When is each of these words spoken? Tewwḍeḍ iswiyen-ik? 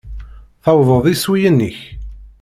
Tewwḍeḍ 0.63 1.05
iswiyen-ik? 1.13 1.79